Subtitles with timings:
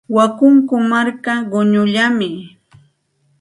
[0.15, 2.29] Wakunku marka quñullami.